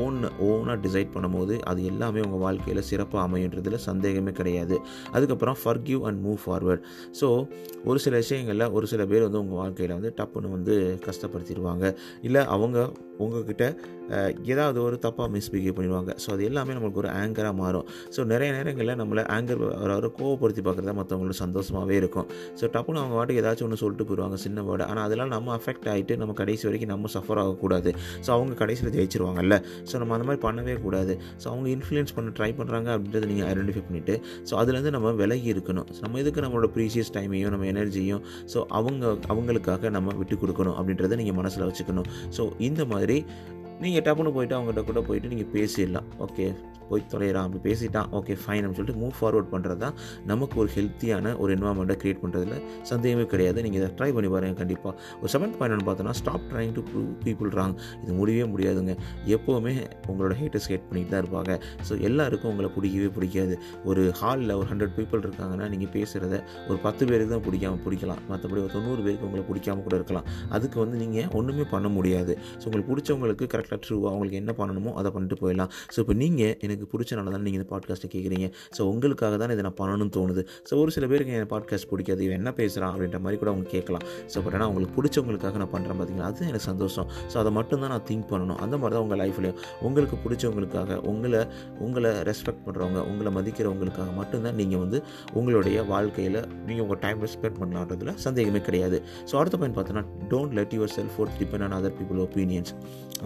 ஓன் 0.00 0.18
ஓனாக 0.48 0.76
டிசைட் 0.86 1.10
பண்ணும்போது 1.14 1.56
அது 1.70 1.80
எல்லாமே 1.92 2.20
உங்கள் 2.26 2.42
வாழ்க்கையில் 2.46 2.82
சிறப்பாக 2.90 3.22
அமையுன்றதுல 3.28 3.80
சந்தேகமே 3.88 4.34
கிடையாது. 4.40 4.78
அதுக்கப்புறம் 5.16 5.58
forgive 5.62 6.02
and 6.10 6.20
move 6.26 6.40
forward 6.44 6.84
so 7.20 7.30
ஒரு 7.90 7.98
சில 8.06 8.14
விஷயங்களில் 8.24 8.66
ஒரு 8.78 8.88
சில 8.92 9.06
பேர் 9.12 9.26
வந்து 9.28 9.42
உங்கள் 9.44 9.60
வாழ்க்கையில் 9.62 9.96
வந்து 9.98 10.12
டப்புன்னு 10.20 10.54
வந்து 10.58 10.76
கஷ்டப்படுத்திடுவாங்க. 11.08 11.86
இல்லை 12.28 12.44
அவங்க 12.56 12.78
உங்ககிட்ட 13.24 13.64
ஏதாவது 14.52 14.78
ஒரு 14.84 14.96
தப்பாக 15.04 15.28
மிஸ்பிஹேவ் 15.34 15.74
பண்ணிடுவாங்க. 15.76 16.12
ஸோ 16.22 16.28
அது 16.34 16.42
எல்லாமே 16.48 16.72
நம்மளுக்கு 16.76 17.00
ஒரு 17.02 17.10
ஆங்கராக 17.20 17.54
மாறும். 17.60 17.86
ஸோ 18.14 18.20
நிறைய 18.32 18.48
நேரங்களில் 18.56 18.98
நம்மளை 19.00 19.22
ஆங்கர் 19.36 19.60
வர 19.82 20.08
கோவப்படுத்தி 20.18 20.62
பார்க்குறதா 20.66 20.94
மற்றவங்களுக்கு 21.00 21.40
சந்தோஷமாகவே 21.42 21.96
இருக்கும். 22.00 22.26
ஸோ 22.60 22.64
டப்புன்னு 22.74 23.00
அவங்க 23.02 23.16
வாட்டுக்கு 23.18 23.42
ஏதாச்சும் 23.42 23.66
ஒன்று 23.66 23.78
சொல்லிட்டு 23.82 24.06
போயிடுவாங்க 24.08 24.38
சின்ன 24.44 24.62
வேர்டு. 24.68 24.84
ஆனால் 24.90 25.04
அதெல்லாம் 25.06 25.32
நம்ம 25.34 25.52
அஃபெக்ட் 25.58 25.88
ஆகிட்டு 25.92 26.16
நம்ம 26.22 26.34
கடைசி 26.40 26.66
வரைக்கும் 26.68 26.92
நம்ம 26.94 27.10
சஃபர் 27.16 27.40
ஆகக்கூடாது. 27.44 27.92
ஸோ 28.26 28.30
அவங்க 28.36 28.56
கடைசியில் 28.62 28.92
ஜெயிச்சிருவாங்கல்ல. 28.96 29.58
ஸோ 29.90 29.94
நம்ம 30.02 30.14
அந்த 30.18 30.26
மாதிரி 30.30 30.42
பண்ணவே 30.46 30.74
கூடாது. 30.86 31.16
ஸோ 31.44 31.48
அவங்க 31.52 31.68
இன்ஃப்ளூயன்ஸ் 31.76 32.14
பண்ண 32.18 32.34
ட்ரை 32.40 32.50
பண்ணுறாங்க 32.60 32.88
அப்படின்றத 32.96 33.30
நீங்கள் 33.32 33.48
ஐடென்டிஃபை 33.52 33.84
பண்ணிவிட்டு 33.88 34.16
ஸோ 34.50 34.52
அதுலேருந்து 34.62 34.94
நம்ம 34.96 35.14
விலகி 35.22 35.48
இருக்கணும். 35.54 35.88
நம்ம 36.04 36.18
எதுக்கு 36.24 36.44
நம்மளோட 36.46 36.70
ப்ரீஷியஸ் 36.76 37.12
டைமையும் 37.18 37.54
நம்ம 37.56 37.66
எனர்ஜியும் 37.74 38.22
ஸோ 38.54 38.60
அவங்க 38.80 39.14
அவங்களுக்காக 39.32 39.90
நம்ம 39.98 40.16
விட்டு 40.20 40.36
கொடுக்கணும் 40.44 40.76
அப்படின்றத 40.78 41.16
நீங்கள் 41.22 41.38
மனசில் 41.40 41.66
வச்சுக்கணும். 41.70 42.08
ஸோ 42.38 42.44
இந்த 42.68 42.82
மாதிரி 42.84 43.01
quadri 43.02 43.26
நீங்கள் 43.86 44.04
டப்புன்னு 44.08 44.34
போயிட்டு 44.36 44.56
அவங்ககிட்ட 44.58 44.84
கூட 44.90 45.00
போயிட்டு 45.08 45.32
நீங்கள் 45.34 45.50
பேசிடலாம். 45.56 46.08
ஓகே 46.26 46.46
போய் 46.90 47.02
தொலைகிறான் 47.12 47.46
அப்படி 47.46 47.60
பேசிட்டான். 47.66 48.08
ஓகே 48.18 48.32
ஃபைன் 48.40 48.62
அப்படின்னு 48.62 48.78
சொல்லிட்டு 48.78 49.00
மூவ் 49.02 49.14
ஃபார்வர்ட் 49.18 49.50
பண்ணுறது 49.52 49.80
தான் 49.82 49.94
நமக்கு 50.30 50.56
ஒரு 50.62 50.68
ஹெல்த்தியான 50.74 51.30
ஒரு 51.42 51.50
என்வாமெண்ட்டை 51.56 51.94
க்ரியேட் 52.00 52.20
பண்ணுறதுல 52.22 52.56
சந்தேகமே 52.90 53.24
கிடையாது. 53.32 53.58
நீங்கள் 53.66 53.80
இதை 53.80 53.88
ட்ரை 53.98 54.08
பண்ணி 54.16 54.28
பாருங்கள் 54.34 54.58
கண்டிப்பாக 54.60 54.92
ஒரு 55.20 55.30
செவன்த் 55.34 55.56
பாயிண்ட் 55.58 55.74
ஒன்று 55.76 55.86
பார்த்தோன்னா 55.88 56.14
stop 56.20 56.44
trying 56.50 56.72
to 56.78 56.82
prove 56.88 57.12
people 57.26 57.50
wrong 57.58 57.76
இது 58.02 58.16
முடியவே 58.18 58.46
முடியாதுங்க. 58.54 58.94
எப்போவுமே 59.36 59.72
உங்களோட 60.10 60.36
ஹேட்டர்ஸ் 60.40 60.68
ஹேட் 60.72 60.86
பண்ணிட்டு 60.90 61.12
தான் 61.14 61.22
இருப்பாங்க. 61.24 61.56
ஸோ 61.88 61.98
எல்லாருக்கும் 62.08 62.50
உங்களை 62.52 62.70
பிடிக்கவே 62.76 63.08
பிடிக்காது. 63.16 63.56
ஒரு 63.92 64.04
ஹாலில் 64.20 64.54
ஒரு 64.58 64.68
ஹண்ட்ரட் 64.72 64.94
பீப்புள் 64.98 65.24
இருக்காங்கன்னா 65.26 65.68
நீங்கள் 65.74 65.92
பேசுகிறத 65.96 66.42
ஒரு 66.68 66.78
பத்து 66.86 67.02
பேருக்கு 67.12 67.34
தான் 67.36 67.46
பிடிக்காம 67.48 67.80
பிடிக்கலாம். 67.86 68.22
மற்றபடி 68.32 68.62
ஒரு 68.66 68.72
தொண்ணூறு 68.76 69.02
பேருக்கு 69.08 69.28
உங்களை 69.30 69.46
பிடிக்காம 69.50 69.84
கூட 69.88 69.96
இருக்கலாம். 70.02 70.28
அதுக்கு 70.58 70.78
வந்து 70.84 70.98
நீங்கள் 71.04 71.30
ஒன்றுமே 71.40 71.66
பண்ண 71.74 71.88
முடியாது. 71.98 72.34
ஸோ 72.60 72.66
உங்களுக்கு 72.68 72.92
பிடிச்சவங்களுக்கு 72.92 73.50
கரெக்டாக 73.72 73.86
ட்ரூவாக 73.86 74.10
அவங்களுக்கு 74.12 74.38
என்ன 74.42 74.52
பண்ணணுமோ 74.60 74.90
அதை 75.00 75.08
பண்ணிட்டு 75.14 75.36
போயிடலாம். 75.42 75.70
ஸோ 75.94 75.98
இப்போ 76.02 76.14
நீங்கள் 76.22 76.54
எனக்கு 76.64 76.84
பிடிச்சனால 76.92 77.30
தான் 77.34 77.44
நீங்கள் 77.46 77.60
இந்த 77.60 77.68
பாட்காஸ்ட்டை 77.72 78.08
கேட்குறீங்க 78.14 78.46
ஸோ 78.76 78.82
உங்களுக்காக 78.92 79.36
தான் 79.42 79.52
இதை 79.54 79.62
நான் 79.68 79.78
பண்ணணும்னு 79.80 80.14
தோணுது. 80.16 80.42
ஸோ 80.68 80.72
ஒரு 80.82 80.90
சில 80.96 81.06
பேருக்கு 81.12 81.36
என் 81.38 81.50
பாட்காஸ்ட் 81.54 81.88
பிடிக்காது. 81.92 82.20
இவன் 82.26 82.38
என்ன 82.40 82.50
பேசுகிறான் 82.60 82.92
அப்படின்ற 82.94 83.20
மாதிரி 83.24 83.38
கூட 83.42 83.50
அவங்க 83.54 83.68
கேட்கலாம். 83.76 84.04
ஸோ 84.32 84.42
பட் 84.44 84.56
ஆனால் 84.58 84.68
உங்களுக்கு 84.72 84.94
பிடிச்சவங்களுக்காக 84.98 85.60
நான் 85.62 85.72
பண்ணுறேன் 85.76 85.98
பார்த்தீங்களா 86.00 86.28
அது 86.32 86.48
எனக்கு 86.50 86.68
சந்தோஷம். 86.72 87.08
ஸோ 87.32 87.38
அதை 87.42 87.52
மட்டும் 87.58 87.82
தான் 87.84 87.92
நான் 87.94 88.06
திங்க் 88.10 88.26
பண்ணணும். 88.32 88.58
அந்த 88.66 88.74
மாதிரி 88.82 88.96
தான் 88.96 89.04
உங்கள் 89.06 89.20
லைஃப்லையும் 89.22 89.58
உங்களுக்கு 89.88 90.18
பிடிச்சவங்களுக்காக 90.24 90.98
உங்களை 91.12 91.42
உங்களை 91.86 92.12
ரெஸ்பெக்ட் 92.30 92.64
பண்ணுறவங்க 92.66 93.00
உங்களை 93.12 93.32
மதிக்கிறவங்களுக்காக 93.38 94.10
மட்டும்தான் 94.20 94.58
நீங்கள் 94.62 94.82
வந்து 94.84 95.00
உங்களுடைய 95.38 95.78
வாழ்க்கையில் 95.92 96.40
நீங்கள் 96.68 96.84
உங்கள் 96.86 97.02
டைம் 97.06 97.20
ஸ்பெண்ட் 97.36 97.58
பண்ணலான்றதுல 97.62 98.14
சந்தேகமே 98.26 98.60
கிடையாது. 98.68 98.96
ஸோ 99.30 99.34
அடுத்த 99.40 99.56
பாயிண்ட் 99.60 99.78
பார்த்தோன்னா 99.78 100.04
don't 100.32 100.54
let 100.58 100.74
yourself 100.98 101.14
for 101.16 101.32
depend 101.40 101.64
on 101.66 101.76
other 101.78 101.96
people 101.98 102.20
opinions 102.26 102.72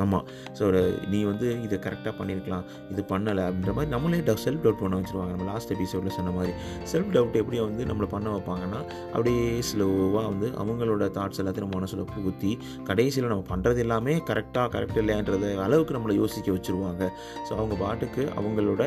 ஆமாம் 0.05 0.25
ஸோ 0.59 0.64
நீ 1.12 1.21
வந்து 1.31 1.47
இதை 1.66 1.78
கரெக்டாக 1.87 2.14
பண்ணியிருக்கலாம் 2.21 2.64
இது 2.93 3.02
பண்ணலை 3.12 3.43
அப்படின்ற 3.49 3.73
மாதிரி 3.78 3.93
நம்மளே 3.95 4.21
டவு 4.28 4.43
செல்ஃப் 4.47 4.62
டவுட் 4.64 4.81
பண்ண 4.83 5.00
வச்சுருவாங்க. 5.00 5.33
நம்ம 5.35 5.47
லாஸ்ட் 5.52 5.73
எபிசோடில் 5.76 6.14
சொன்ன 6.19 6.33
மாதிரி. 6.38 6.52
செல்ஃப் 6.93 7.11
டவுட் 7.16 7.38
எப்படி 7.43 7.61
வந்து 7.66 7.85
நம்மளை 7.90 8.09
பண்ண 8.14 8.26
வைப்பாங்கன்னா 8.37 8.81
அப்படியே 9.14 9.45
ஸ்லோவாக 9.71 10.25
வந்து 10.33 10.49
அவங்களோட 10.62 11.05
தாட்ஸ் 11.19 11.40
எல்லாத்தையும் 11.43 11.66
நம்ம 11.66 11.78
மனசில் 11.81 12.05
புகுத்தி 12.14 12.52
கடைசியில் 12.90 13.31
நம்ம 13.33 13.47
பண்ணுறது 13.52 13.81
எல்லாமே 13.87 14.14
கரெக்டாக 14.31 14.66
கரெக்ட் 14.75 15.00
இல்லைன்றது 15.02 15.50
அளவுக்கு 15.66 15.97
நம்மளை 15.99 16.16
யோசிக்க 16.23 16.49
வச்சுருவாங்க. 16.57 17.02
ஸோ 17.47 17.52
அவங்க 17.61 17.75
பாட்டுக்கு 17.85 18.23
அவங்களோட 18.40 18.83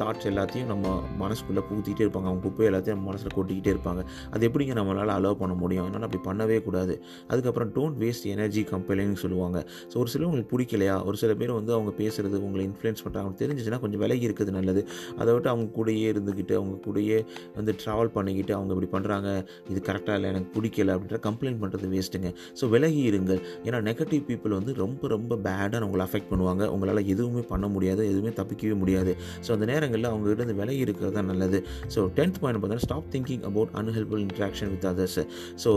தாட்ஸ் 0.00 0.28
எல்லாத்தையும் 0.30 0.70
நம்ம 0.72 0.86
மனசுக்குள்ளே 1.22 1.62
புகுத்திக்கிட்டே 1.68 2.04
இருப்பாங்க. 2.06 2.28
அவங்க 2.30 2.42
குப்பை 2.46 2.66
எல்லாத்தையும் 2.70 2.96
நம்ம 2.98 3.08
மனசில் 3.10 3.34
கொட்டிக்கிட்டே 3.36 3.72
இருப்பாங்க. 3.74 4.02
அது 4.34 4.42
எப்படிங்க 4.48 4.74
நம்மளால் 4.80 5.14
அலோவ் 5.18 5.38
பண்ண 5.42 5.54
முடியும்? 5.62 5.84
அதனால் 5.84 6.06
அப்படி 6.08 6.22
பண்ணவே 6.28 6.58
கூடாது. 6.66 6.94
அதுக்கப்புறம் 7.30 7.70
டோன்ட் 7.76 7.98
வேஸ்ட் 8.02 8.26
எனர்ஜி 8.34 8.62
கம்பெனின்னு 8.72 9.18
சொல்லுவாங்க. 9.24 9.58
ஸோ 9.92 9.96
ஒரு 10.02 10.10
சிலவங்களுக்கு 10.14 10.47
பிடிக்கலையா? 10.52 10.96
ஒரு 11.08 11.16
சில 11.22 11.34
பேர் 11.40 11.52
வந்து 11.58 11.72
அவங்க 11.76 11.92
பேசுகிறது 12.00 12.36
உங்களை 12.46 12.62
இன்ஃப்ளூயன்ஸ் 12.68 13.02
பண்ணுறாங்க 13.04 13.34
தெரிஞ்சிச்சுன்னா 13.42 13.80
கொஞ்சம் 13.84 14.02
விலகி 14.04 14.24
இருக்குது 14.28 14.54
நல்லது. 14.58 14.82
அதை 15.20 15.30
விட்டு 15.34 15.50
அவங்க 15.52 15.66
கூடயே 15.78 16.06
இருந்துக்கிட்டு 16.14 16.54
அவங்க 16.60 16.76
கூடயே 16.86 17.18
வந்து 17.58 17.74
ட்ராவல் 17.82 18.12
பண்ணிக்கிட்டு 18.16 18.54
அவங்க 18.58 18.72
இப்படி 18.76 18.90
பண்ணுறாங்க 18.96 19.28
இது 19.72 19.80
கரெக்டாக 19.88 20.18
இல்லை 20.18 20.30
எனக்கு 20.34 20.50
பிடிக்கல 20.56 20.94
அப்படின்ற 20.96 21.20
கம்ப்ளைண்ட் 21.28 21.60
பண்ணுறது 21.62 21.88
வேஸ்ட்டுங்க 21.94 22.30
ஸோ 22.60 22.70
விலகி 22.74 23.02
இருங்கள். 23.10 23.40
ஏன்னா 23.66 23.80
நெகட்டிவ் 23.90 24.22
பீப்புள் 24.30 24.56
வந்து 24.58 24.74
ரொம்ப 24.82 25.08
ரொம்ப 25.14 25.32
பேடாக 25.46 25.84
உங்களை 25.88 26.04
அஃபெக்ட் 26.08 26.30
பண்ணுவாங்க. 26.32 26.64
உங்களால் 26.74 27.02
எதுவுமே 27.14 27.44
பண்ண 27.52 27.66
முடியாது 27.74 28.02
எதுவுமே 28.12 28.32
தப்பிக்கவே 28.40 28.76
முடியாது. 28.82 29.12
ஸோ 29.44 29.50
அந்த 29.56 29.66
நேரங்களில் 29.72 30.08
அவங்க 30.12 30.28
இருந்து 30.34 30.56
விலகி 30.60 30.80
இருக்கிறது 30.86 31.14
தான் 31.18 31.28
நல்லது. 31.32 31.60
ஸோ 31.94 32.00
டென்த் 32.18 32.38
பாயிண்ட் 32.42 32.58
பார்த்தீங்கன்னா 32.60 32.86
stop 32.86 33.08
thinking 33.14 33.44
about 33.50 33.72
unhelpful 33.80 34.24
interaction 34.26 34.70
with 34.74 34.86
others 34.90 35.20
so 35.64 35.70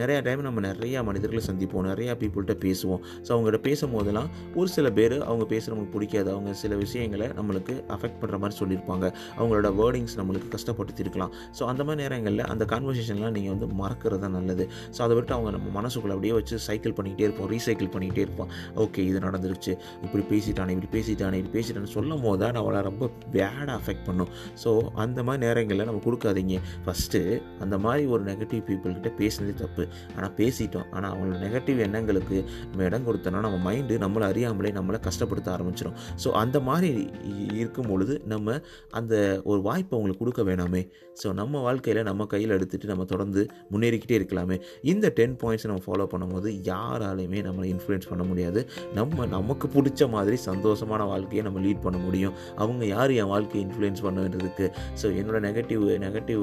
நிறையா 0.00 0.20
டைம் 0.26 0.42
நம்ம 0.48 0.62
நிறையா 0.68 1.00
மனிதர்களை 1.08 1.42
சந்திப்போம் 1.48 1.86
நிறையா 1.92 2.12
பீப்புள்கிட்ட 2.22 2.56
பேசுவோம். 2.66 3.02
ஸோ 3.26 3.30
அவங்ககிட்ட 3.34 3.60
அதெல்லாம் 4.08 4.30
ஒரு 4.58 4.68
சில 4.74 4.86
பேர் 4.98 5.16
அவங்க 5.28 5.44
பேசுகிறவங்களுக்கு 5.52 5.94
பிடிக்காது. 5.96 6.28
அவங்க 6.34 6.50
சில 6.62 6.74
விஷயங்களை 6.82 7.26
நம்மளுக்கு 7.38 7.74
அஃபெக்ட் 7.94 8.18
பண்ணுற 8.20 8.36
மாதிரி 8.42 8.56
சொல்லியிருப்பாங்க. 8.60 9.06
அவங்களோட 9.38 9.68
வேர்டிங்ஸ் 9.80 10.14
நம்மளுக்கு 10.20 10.48
கஷ்டப்படுத்திருக்கலாம் 10.54 11.32
ஸோ 11.56 11.62
அந்த 11.70 11.82
மாதிரி 11.86 12.00
நேரங்களில் 12.04 12.44
அந்த 12.52 12.64
கான்வர்சேஷன்லாம் 12.72 13.34
நீங்கள் 13.36 13.54
வந்து 13.54 13.66
மறக்கிறது 13.82 14.22
தான் 14.24 14.34
நல்லது. 14.38 14.64
ஸோ 14.94 15.00
அதை 15.06 15.14
விட்டு 15.18 15.32
அவங்க 15.36 15.50
நம்ம 15.56 15.72
மனசுக்குள்ளே 15.78 16.14
அப்படியே 16.16 16.34
வச்சு 16.38 16.58
சைக்கிள் 16.68 16.94
பண்ணிக்கிட்டே 16.98 17.26
இருப்போம். 17.28 17.48
ரீசைக்கிள் 17.54 17.90
பண்ணிக்கிட்டே 17.94 18.24
இருப்போம். 18.26 18.50
ஓகே 18.84 19.04
இது 19.10 19.20
நடந்துருச்சு. 19.26 19.74
இப்படி 20.06 20.24
பேசிட்டானே 20.32 20.74
இப்படி 20.76 20.90
பேசிட்டானே 20.96 21.38
இப்படி 21.42 21.54
பேசிட்டானே 21.58 21.90
சொல்லும் 21.96 22.24
போது 22.26 22.40
தான் 22.44 22.60
அவளை 22.62 22.80
ரொம்ப 22.88 23.10
பேடாக 23.34 23.76
அஃபெக்ட் 23.78 24.06
பண்ணும். 24.08 24.30
ஸோ 24.64 24.72
அந்த 25.04 25.18
மாதிரி 25.28 25.42
நேரங்களில் 25.46 25.88
நம்ம 25.90 26.02
கொடுக்காதீங்க. 26.08 26.56
ஃபஸ்ட்டு 26.86 27.20
அந்த 27.66 27.78
மாதிரி 27.86 28.04
ஒரு 28.14 28.24
நெகட்டிவ் 28.30 28.62
பீப்புள்கிட்ட 28.70 29.12
பேசுனது 29.20 29.54
தப்பு. 29.62 29.86
ஆனால் 30.16 30.34
பேசிட்டோம். 30.40 30.88
ஆனால் 30.96 31.10
அவங்களோட 31.12 31.38
நெகட்டிவ் 31.46 31.78
எண்ணங்களுக்கு 31.88 32.36
நம்ம 32.70 32.84
இடம் 32.88 33.06
கொடுத்தோன்னா 33.08 33.42
நம்ம 33.46 33.58
மைண்டு 33.68 33.97
நம்மளை 34.00 34.22
அறியாமலே 34.22 34.70
நம்மளை 34.70 35.00
கஷ்டப்படுத்த 35.02 35.48
ஆரம்பிச்சிடும் 35.48 35.96
ஸோ 36.24 36.30
அந்த 36.38 36.60
மாதிரி 36.60 36.90
இ- 37.30 37.54
இருக்கும் 37.54 37.86
பொழுது 37.86 38.20
நம்ம 38.24 38.46
அந்த 38.90 39.14
ஒரு 39.44 39.60
வாய்ப்பை 39.60 39.94
அவங்களுக்கு 39.98 40.22
கொடுக்க 40.24 40.42
வேணாமே. 40.42 40.82
ஸோ 41.22 41.32
நம்ம 41.32 41.60
வாழ்க்கையில் 41.60 42.02
நம்ம 42.02 42.26
கையில் 42.26 42.50
எடுத்துகிட்டு 42.50 42.84
நம்ம 42.84 43.04
தொடர்ந்து 43.04 43.40
முன்னேறிக்கிட்டே 43.70 44.16
இருக்கலாமே. 44.18 44.56
இந்த 44.82 45.12
டென் 45.14 45.36
பாயிண்ட்ஸ் 45.36 45.66
நம்ம 45.66 45.82
ஃபாலோ 45.86 46.08
பண்ணும்போது 46.10 46.48
யாராலையுமே 46.64 47.40
நம்மளை 47.42 47.66
இன்ஃப்ளூயன்ஸ் 47.68 48.08
பண்ண 48.08 48.24
முடியாது. 48.24 48.60
நம்ம 48.94 49.26
நமக்கு 49.26 49.68
பிடிச்ச 49.68 50.08
மாதிரி 50.08 50.36
சந்தோஷமான 50.44 51.06
வாழ்க்கையை 51.06 51.44
நம்ம 51.44 51.60
லீட் 51.60 51.80
பண்ண 51.80 51.98
முடியும். 51.98 52.34
அவங்க 52.56 52.84
யார் 52.86 53.10
என் 53.12 53.26
வாழ்க்கையை 53.26 53.62
இன்ஃப்ளூயன்ஸ் 53.66 54.02
பண்ணுன்றதுக்கு? 54.02 54.66
ஸோ 55.02 55.06
என்னோட 55.18 55.40
நெகட்டிவ் 55.40 55.84
நெகட்டிவ் 55.98 56.42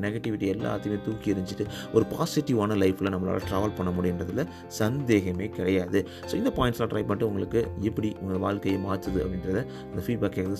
நெகட்டிவிட்டி 0.00 0.48
எல்லாத்தையுமே 0.50 0.98
தூக்கி 1.02 1.32
எறிஞ்சிட்டு 1.32 1.64
ஒரு 1.92 2.04
பாசிட்டிவான 2.10 2.76
லைஃப்பில் 2.76 3.12
நம்மளால் 3.12 3.46
ட்ராவல் 3.48 3.76
பண்ண 3.76 3.92
முடியுன்றதுல 3.92 4.44
சந்தேகமே 4.80 5.48
கிடையாது. 5.50 5.98
ஸோ 6.22 6.34
இந்த 6.34 6.52
பாயிண்ட்ஸ்லாம் 6.56 6.89
ட்ரை 6.90 7.02
பண்ணிட்டு 7.08 7.28
உங்களுக்கு 7.30 7.60
எப்படி 7.88 8.08
உங்கள் 8.20 8.42
வாழ்க்கையை 8.46 8.78
மாற்றுது 8.86 9.20
அப்படின்றத 9.24 9.60
அந்த 9.90 10.02
ஃபீட்பேக் 10.06 10.36
கேட்குறது 10.36 10.58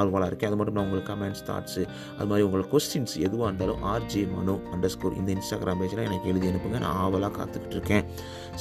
ஆர்வலாக 0.00 0.30
இருக்கேன். 0.30 0.50
அது 0.50 0.58
மட்டும் 0.60 0.76
நான் 0.78 0.84
உங்களுக்கு 0.84 1.10
கமெண்ட்ஸ் 1.12 1.44
தாட்ஸு 1.50 1.84
அது 2.18 2.28
மாதிரி 2.32 2.46
உங்களோட 2.48 2.66
கொஸ்டின்ஸ் 2.74 3.16
எதுவாக 3.26 3.48
இருந்தாலும் 3.50 3.82
ஆர்ஜே 3.92 4.22
மனு 4.36 4.54
அண்டர் 4.74 4.94
ஸ்கோர் 4.96 5.18
இந்த 5.22 5.32
இன்ஸ்டாகிராம் 5.36 5.80
பேஜில் 5.82 6.06
எனக்கு 6.08 6.30
எழுதி 6.32 6.48
அனுப்புங்க. 6.48 6.78
நான் 6.86 6.98
ஆவலாக 7.04 7.32
காத்துக்கிட்டு 7.38 7.76
இருக்கேன். 7.78 8.04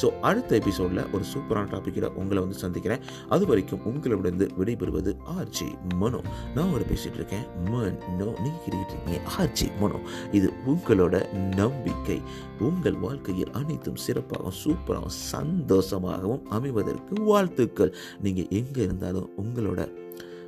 ஸோ 0.01 0.19
அடுத்த 0.19 0.55
எபிசோடில் 0.55 1.09
ஒரு 1.11 1.23
சூப்பரான 1.33 1.69
டாப்பிக்கில் 1.73 2.09
உங்களை 2.13 2.43
வந்து 2.43 2.59
சந்திக்கிறேன். 2.59 3.01
அது 3.29 3.45
வரைக்கும் 3.45 3.83
உங்களிடமிருந்து 3.85 4.51
விடைபெறுவது 4.59 5.13
ஆர்ஜி 5.37 5.97
மனோ. 5.97 6.21
நான் 6.55 6.65
உங்களை 6.65 6.85
பேசிகிட்டு 6.91 7.13
இருக்கேன். 7.13 7.45
மனோ 7.63 7.89
நீங்கள் 8.17 8.61
கேட்டுக்கிட்டு 8.63 8.95
இருக்கீங்க 8.95 9.21
ஆர்ஜே 9.39 9.79
மனோ. 9.79 9.99
இது 10.31 10.53
உங்களோட 10.67 11.33
நம்பிக்கை. 11.55 12.21
உங்கள் 12.59 12.99
வாழ்க்கையில் 12.99 13.51
அனைத்தும் 13.51 14.01
சிறப்பாகவும் 14.07 14.59
சூப்பராகவும் 14.63 15.17
சந்தோஷமாகவும் 15.31 16.45
அமைவதற்கு 16.49 17.23
வாழ்த்துக்கள். 17.23 17.95
நீங்கள் 18.21 18.47
எங்கே 18.49 18.81
இருந்தாலும் 18.81 19.29
உங்களோட 19.37 19.99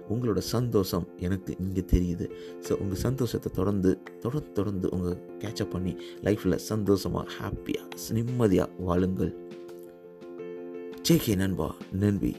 உங்களோட 0.10 0.38
சந்தோஷம் 0.38 1.08
எனக்கு 1.20 1.56
இங்கே 1.60 1.82
தெரியுது. 1.82 2.30
ஸோ 2.68 2.72
உங்கள் 2.74 2.98
சந்தோஷத்தை 2.98 3.52
தொடர்ந்து 3.56 4.00
தொடர்ந்து 4.20 4.52
தொடர்ந்து 4.52 4.90
உங்கள் 4.90 5.22
கேட்சப் 5.40 5.70
பண்ணி 5.70 5.96
லைஃப்பில் 6.24 6.56
சந்தோஷமாக 6.56 7.32
ஹாப்பியாக 7.40 8.12
நிம்மதியாக 8.12 8.72
வாழுங்கள். 8.80 9.34
ஜேகே 11.10 11.36
நண்பா 11.36 11.76
நன்றி. 11.92 12.36